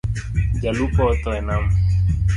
Jo 0.61 0.71
lupo 0.77 1.01
otho 1.11 1.29
e 1.39 1.41
nam. 1.47 1.63